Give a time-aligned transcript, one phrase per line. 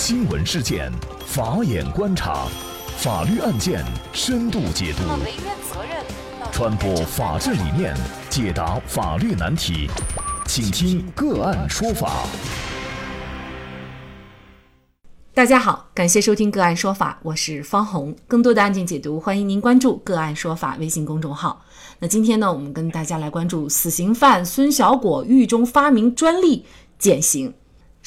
[0.00, 0.92] 新闻事件，
[1.26, 2.46] 法眼观察，
[2.98, 5.02] 法律案件深度解读，
[6.52, 7.96] 传播法治理念，
[8.30, 9.90] 解答法律难题，
[10.46, 12.24] 请听个案说法。
[15.34, 18.14] 大家好，感谢收听个案说法，我是方红。
[18.28, 21.64] 更多的案件解读，欢迎您关注个案说法微信公众号。
[21.98, 26.64] 那今天呢，我们跟大家来关注死刑犯孙小果狱中发明专利
[27.00, 27.52] 减刑。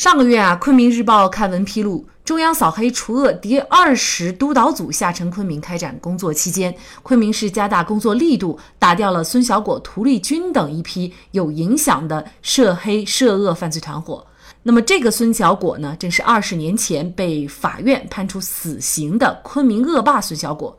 [0.01, 14.25] 上个月啊，昆明日报刊文披露，中央扫黑除恶第二十督导组下沉昆明开展工作期间，昆明市加大工作力度，打掉了孙小果、涂丽君等一批有影响的涉黑涉恶犯罪团伙。
[14.63, 20.75] 那么，这个孙小果呢，正是二十年前被法院判处死刑的昆明恶霸孙小果。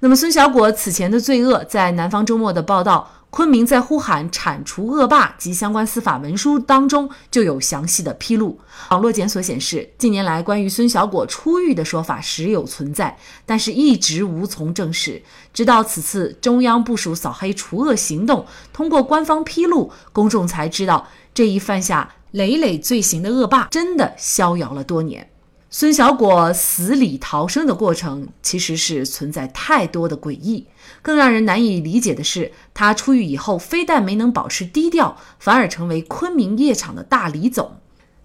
[0.00, 3.10] 那么，孙小果此前的罪恶，在南方周末的报道。
[3.34, 8.60] 昆明在呼喊铲除恶霸及相关司法文书当中就有详细的披露。
[8.90, 15.20] 网络检索显示，近年来关于孙小果出狱的说法时有存在，但是一直无从证实。
[15.52, 25.28] 直到此次中央部署扫黑除恶行动，通过官方披露，公众才知道这一犯下累累罪行的恶霸真的逍遥了多年。
[25.76, 30.68] 孙小果死里逃生的过程，其实是存在太多的诡异。
[31.02, 37.78] 更让人难以理解的是，他出狱以后，非但没能保持低调，反而成为昆明夜场的大李总。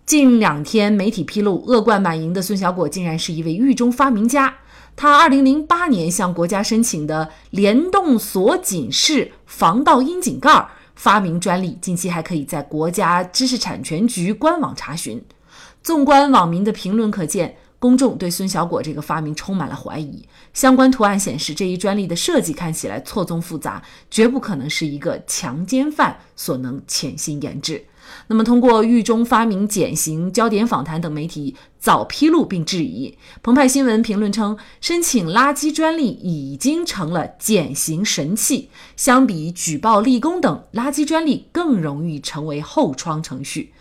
[0.05, 4.57] 近两天，媒体披露，恶贯满盈的孙小果竟然是一位狱中发明家。
[4.95, 15.19] 他2008年向国家申请的联动锁紧式防盗窨井盖发明专利，近期还可以在国家知识产权局官网查询。
[15.81, 20.27] 纵观网民的评论，可见公众对孙小果这个发明充满了怀疑。
[20.53, 27.85] 相关图案显示，这一专利的设计看起来错综复杂，绝不可能是一个强奸犯所能潜心研制。
[28.27, 43.71] 那么，通过狱中发明减刑、焦点访谈等媒体早披露并质疑，澎湃新闻评论称，申请垃圾专利已经成了减刑神器，相比举报立功等，垃圾专利更容易成为后窗程序。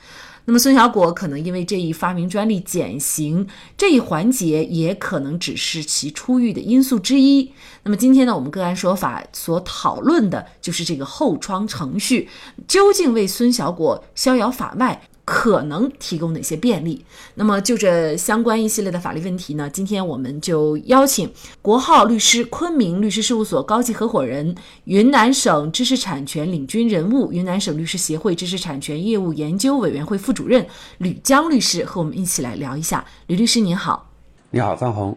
[0.48, 7.52] 那么孙小果可能因为这一发明专利减刑这一环节，也可能只是其出狱的因素之一。
[7.82, 12.30] 那么今天呢，我们个案说法所讨论的就是这个后窗程序
[12.66, 15.02] 究竟为孙小果逍遥法外。
[15.30, 17.04] 可能提供哪些便利？
[17.34, 19.68] 那么就这相关一系列的法律问题呢？
[19.68, 21.30] 今天我们就邀请
[21.60, 30.66] 国浩律师、昆明律师事务所高级合伙人、云南省知识产权领军人物、云南省律师协会知识产权业务研究委员会副主任
[30.96, 33.04] 吕江律师和我们一起来聊一下。
[33.26, 34.10] 吕律师您好，
[34.50, 35.14] 你好，方红。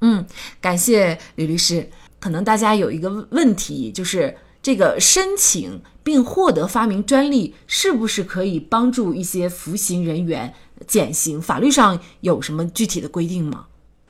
[0.00, 0.24] 嗯，
[0.58, 1.86] 感谢吕律师。
[2.18, 4.34] 可能大家有一个问题就是。
[4.62, 10.52] 这个申请并获得发明专利，是不是可以帮助一些服刑人员
[10.86, 11.40] 减刑？
[11.40, 13.66] 法律上有什么具体的规定吗？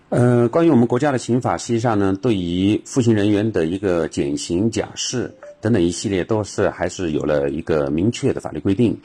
[0.09, 8.99] 呃，关于我们国家的刑法，实际上呢，对于服刑人员的一个减刑假释等等一系列，都是还是有了一个明确的法律规定。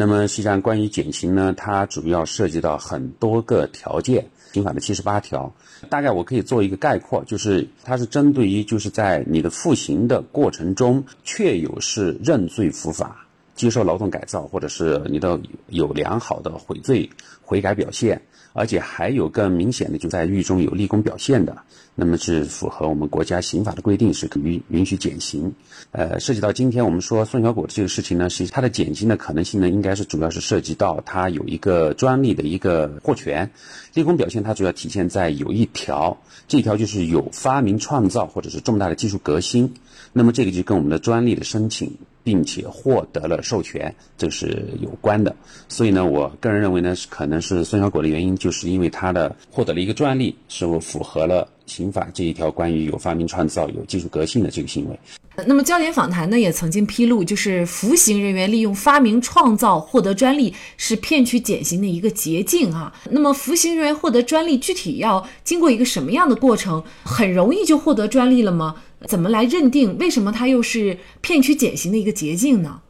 [0.00, 4.24] 那么，实际上关于减刑呢，它主要涉及到很多个条件。
[4.52, 5.52] 刑法的七十八条，
[5.90, 13.26] 大概我可以做一个概括，就是它是针对于就是在你的服刑的过程中，确有是认罪伏法、
[13.56, 17.10] 接受劳动改造，或者是你的有良好的悔罪
[17.42, 18.22] 悔改表现。
[18.58, 21.56] 而且还有更明显的，就在狱中有立功表现的，
[21.94, 25.54] 那么是符合我们国家刑法的规定，是可允允许减刑。
[25.92, 33.48] 呃，涉及到今天我们说宋小果的这个事情呢，实际它的减刑的可能性呢，应该是主要是涉及到他有一个专利的一个获权，
[33.94, 36.18] 立功表现它主要体现在有一条，
[36.48, 39.72] 这条就是有发明创造或者是重大的技术革新，
[40.12, 41.96] 那么这个就跟我们的专利的申请。
[42.28, 45.34] 并且获得了授权，这是有关的。
[45.66, 54.98] 所以呢，我个人认为呢，可能是孙小果的原因，就是因为他的获得了一个专利，是否符合了刑法这一条关于有发明创造、有技术革新的这个行为。
[55.46, 62.92] 那么焦点访谈呢，也曾经披露，就是服刑人员利用发明创造获得专利，是骗取减刑的一个捷径啊。
[63.10, 66.82] 那么服刑人员获得专利，具体要经过一个什么样的过程？
[67.04, 68.74] 很容易就获得专利了吗？
[69.06, 69.96] 怎么来认定？
[69.98, 72.80] 为什么它又是骗取减刑的一个捷径呢？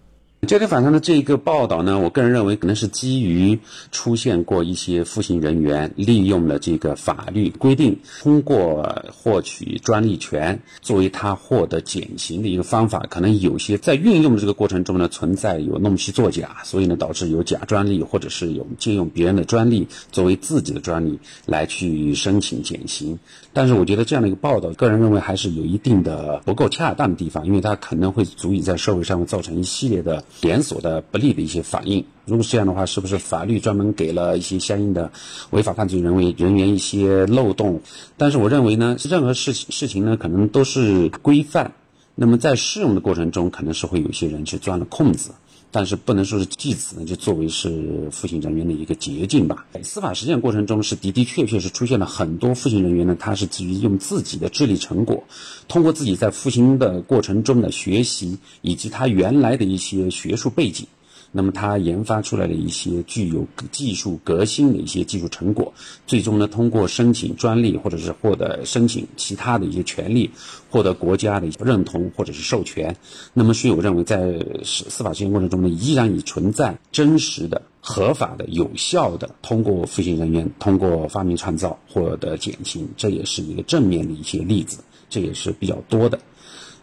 [0.46, 3.58] 焦点访谈的这一个报道呢，我个人认为可能是基于
[3.90, 23.19] 出现过一些服刑人员利用了这个法律规定，通过获取专利权作为他获得减刑的一个方法，可能有些在运用的这个过程中呢，存在有弄虚作假，所以呢导致有假专利，或者是有借用别人的专利作为自己的专利来去申请减刑。
[23.52, 30.25] 但是我觉得这样的一个报道，个人认为还是有一定的不够恰当的地方，因为它可能会足以在社会上造成一系列的。
[30.40, 32.04] 连锁的不利的一些反应。
[32.26, 35.10] 如果是这样的话，是不是法律专门给了一些相应的
[35.50, 37.80] 违法犯罪人为人员一些漏洞？
[38.16, 41.72] 但是我认为呢，任何事情事情呢，可能都是规范。
[42.14, 45.30] 那么在适用的过程中，可能是会有一些人去钻了空子。
[45.70, 49.66] 但是不能说是继此呢，就作为是服刑人员的一个捷径吧。
[49.82, 55.24] 司法实践过程中是的的确确是出现了很多服刑人员呢，他是基于用自己的智力成果，
[55.68, 60.86] 通过自己在服刑的过程中的学习，以及他原来的一些学术背景。
[61.30, 65.72] 那么他研发出来的一些具有技术革新的一些技术成果，
[66.06, 70.30] 最终呢通过申请专利或者是获得申请其他的一些权利，
[70.70, 72.96] 获得国家的认同或者是授权。
[73.34, 84.78] 那么所以我认为在司司法实践过程中呢，依然已存在真实的、合法的、有效的通过服刑人员通过发明创造获得减轻，这也是一个正面的一些例子，
[85.10, 86.19] 这也是比较多的。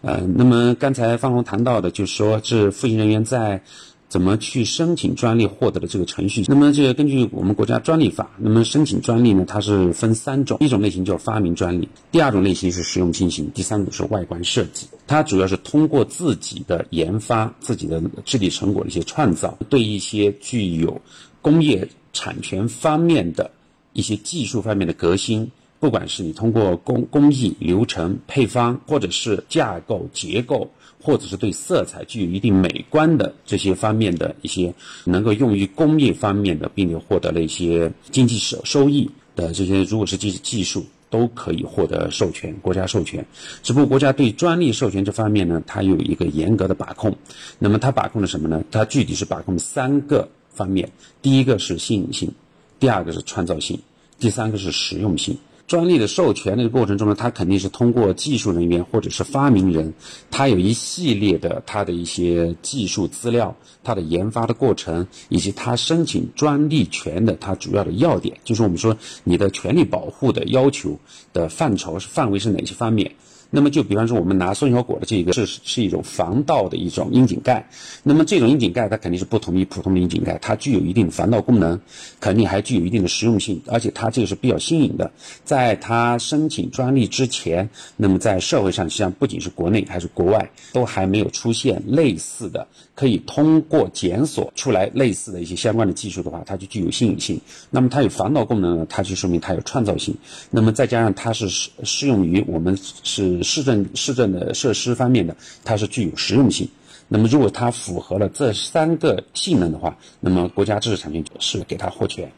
[0.02, 3.60] 呃，那么刚才方红谈到的，就是说是服刑人员在
[4.08, 6.44] 怎么去申请专利获得的这个程序？
[6.46, 14.86] 那么这个根据我们国家专利法，那么申请专利呢，它是分三种，一种类型叫发明专利，第二种类型是实用新型，第三种是外观设计。
[15.06, 21.00] 它主要是通过自己的研发、自己的智力成果的一些创造，对一些具有
[21.42, 23.50] 工业产权方面的
[23.92, 25.50] 一些技术方面的革新。
[25.78, 30.70] 不管是你通过工工艺、流程、配方，或者是架构、结构，
[31.00, 34.72] 或者是对色彩具有一定美观的这些方面的一些
[35.04, 43.24] 能够用于工业方面的，并且获得了一些经济收收益的这些，如果是技技术，都可以获得授权，国家授权。
[43.62, 47.16] 只不过国家对专利授权这方面呢，它有一个严格的把控。
[47.58, 48.64] 那么它把控的什么呢？
[48.72, 50.90] 它具体是把控三个方面：
[51.22, 52.32] 第一个是新颖性，
[52.80, 53.78] 第二个是创造性，
[54.18, 55.36] 第三个是实用性。
[55.66, 59.92] 专利的授权的过程中呢，它肯定是通过技术人员或者是发明人，
[60.30, 70.98] 他有一系列的他的一些技术资料，他的研发的过程，以及他申请专利权的他主要的要点，就是我们说你的权利保护的要求
[71.32, 73.12] 的范畴是范围是哪些方面。
[73.56, 77.66] 那么就比方说，我们拿松小果的这个，是是一种防盗的一种窨井盖。
[78.02, 81.80] 那么这种窨井盖它肯定是不同于普通的窨井盖，它具有一定的防盗功能，
[82.20, 85.10] 肯定还具有一定的实用性，而且它这个是比较新颖的。
[85.42, 97.40] 在它申请专利之前，那么在社会上实际上不仅是国内还是国外，都还没有出现类似的可以通过检索出来类似的一些相关的技术的话，它就具有新颖性。
[97.70, 100.14] 那么它有防盗功能呢，它就说明它有创造性。
[100.50, 103.42] 那么再加上它是适适用于我们是。
[103.46, 105.34] 市政市政的设施方面的，
[105.64, 106.68] 它是具有实用性。
[107.08, 112.28] 那么，如果它符合了这三个性能的话，那么国家知识产权是给它获权。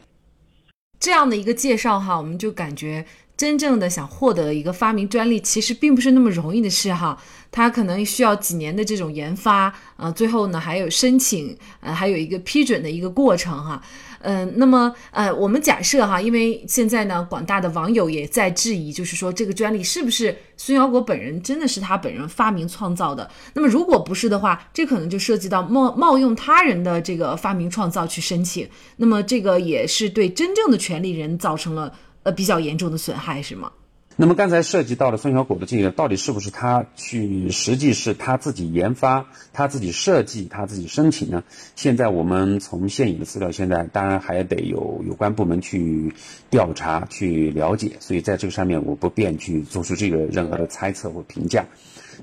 [1.00, 3.04] 这样的一个介绍哈，我们就感觉
[3.38, 7.16] 真正的想获得一个发明专利，其实并不是那么容易的事哈。
[7.50, 13.80] 它可能需要几年的这种研发，呃，最后呢还有申请，呃，还有一个批准的一个过程哈。
[14.20, 23.30] 嗯，那么呃，我们假设哈，因为现在呢，广大的网友也在质疑，就是说这个专利是不是孙小果本人真的是他本人发明创造的？
[23.54, 31.94] 那么如果不是的话，这可能就涉及到冒冒用他人的这个发明创造去申请，那么这个也是对真正的权利人造成了
[32.32, 33.72] 比较严重的损害，是吗？
[34.20, 41.44] 那么刚才涉及到了孙小果的这个，到底是不是他去，实际是他自己研发、他自己设计、他自己申请呢？
[41.76, 46.12] 现在我们从现有的资料，现在当然还得有有关部门去
[46.50, 51.66] 调查、去了解，所以在这个上面我不便去做出这个任何的猜测或评价。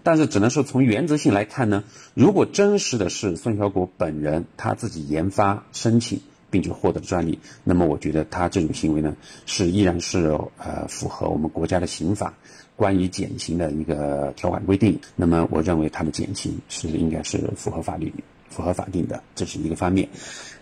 [0.03, 6.20] 但是只能说从原则性来看呢，如果真实的是孙小果本人他自己研发申请。
[6.50, 12.34] 并且获得了专利，那么我觉得他这种行为呢，是依然是呃符合我们国家的刑法
[12.75, 15.00] 关于减刑的一个条款规定。
[15.16, 18.14] 那么我认为他的减刑是应该是符合法律。
[18.50, 20.08] 符合法定的，这是一个方面。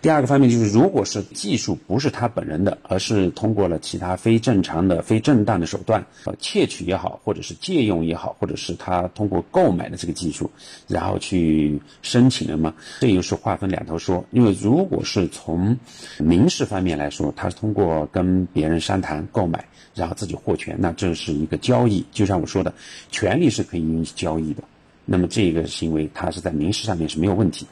[0.02, 10.50] 第二个方面就是，如果是技术不是他本人的，而是通过了其他非正常的、非正当的手段，呃，窃取也好，或者是借用也好，或者是他通过购买的这个技术，
[10.88, 14.22] 然后去申请的嘛，这又是划分两头说。
[14.30, 15.78] 因为如果是从
[16.18, 19.64] 民事方面来说，他是通过跟别人商谈购买，
[19.94, 22.04] 然后自己获权，那这是一个交易。
[22.12, 22.74] 就像我说的，
[23.10, 24.62] 权利是可以允许交易的。
[25.04, 27.70] 那么这个行为，它是在民事上面是没有问题的。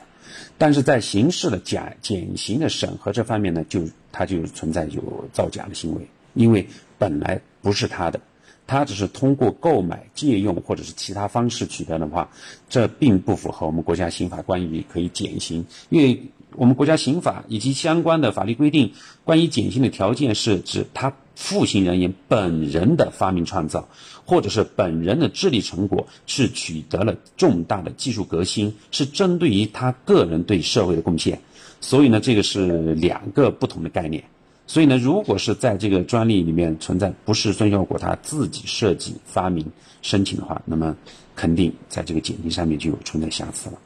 [0.58, 6.66] 但是在刑事的减减刑的审核这方面呢，就它就存在有造假的行为，因为
[6.98, 8.20] 本来不是他的，
[8.66, 12.30] 他只是通过购买、借用或者是其他方式取得的话，
[12.68, 16.22] 这并不符合我们国家刑法关于可以减刑，因为
[16.54, 18.92] 我们国家刑法以及相关的法律规定，
[19.24, 23.88] 关于减刑的条件是指他负心人员本人的发明创造，
[24.25, 31.40] 或者是本人的智力成果是取得了重大的技术革新，是针对于他个人对社会的贡献。
[31.80, 34.22] 所以呢，这个是两个不同的概念。
[34.68, 39.66] 所以呢，如果是在这个专利里面存在不是孙小果他自己设计发明
[40.00, 40.96] 申请的话，那么
[41.34, 43.78] 肯定在这个检定上面就有存在瑕疵了。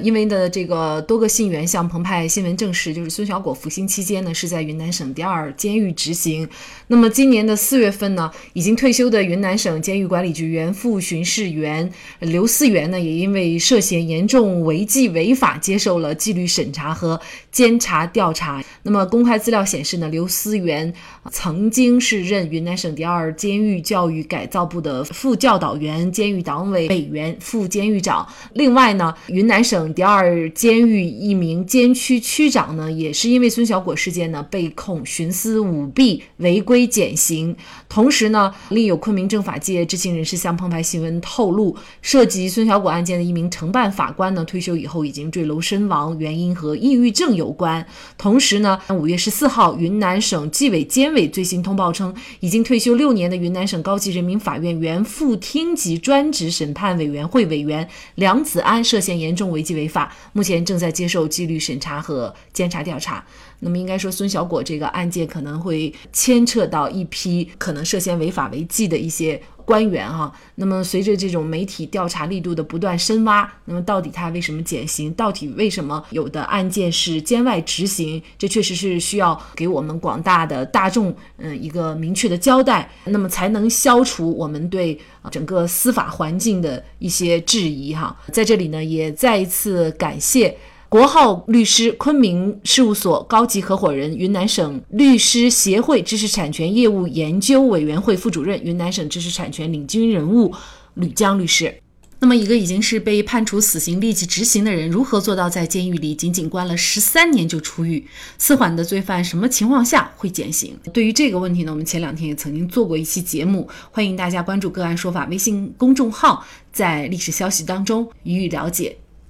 [0.00, 6.48] 因为的这个多个信源向澎湃新闻证实，就是孙小果服刑期间呢是在云南省第二监狱执行。
[6.86, 17.20] 那么今年的四月份呢，已经退休的云南省监狱管理局原副巡视员刘思源呢，也因为涉嫌严重违纪违法，接受了纪律审查和
[17.50, 18.64] 监察调查。
[18.84, 20.90] 那么公开资料显示呢，刘思源
[21.30, 28.26] 曾经是任云南省第二监狱教育改造部的副教导员、监狱党委委员、副监狱长。
[28.54, 37.56] 另外呢，云南省第二监狱一名监区区长呢，也是因为孙小果事件呢被控徇私舞弊、违规减刑。
[37.88, 47.84] 同时呢，另有昆明政法界知情人士向澎湃新闻透露，涉及孙小果案件的一名承办法官呢，退休以后已经坠楼身亡，原因和抑郁症有关。
[48.16, 59.71] 同时呢，五月十四号，云南省纪委监委最新通报称，已经退休六年的云南省高级人民法院原副厅级专职审判委员会委员梁子安涉嫌严重违纪。
[59.74, 63.24] 违法，目前正在接受纪律审查和监察调查。
[63.64, 70.32] 那么应该说，孙小果这个案件可能会牵扯到一批可能涉嫌违法违纪的一些官员哈。
[70.56, 75.14] 那么随着这种媒体调查力度的不断深挖，那么到底他为什么减刑？
[75.14, 78.20] 到底为什么有的案件是监外执行？
[78.36, 84.98] 这确实是需要给我们广大的大众嗯一个明确的交代，那么才能消除我们对
[85.30, 88.16] 整个司法环境的一些质疑哈。
[88.32, 90.58] 在这里呢，也再一次感谢。
[90.92, 100.52] 国浩律师昆明事务所高级合伙人、云南省律师协会知识产权业务研究委员会副主任、云南省知识产权领军人物
[100.92, 101.74] 吕江律师。
[102.18, 108.06] 那么，一个已经是被判处死刑立即执行的人，如何做到在监狱里仅仅关了十三年就出狱？
[108.36, 110.76] 四缓的罪犯什么情况下会减刑？
[110.92, 118.98] 对于这个问题呢，我们前两天也曾经做过一期节目，欢迎大家关注“个案说法”微信公众号，在历史消息当中予以了解。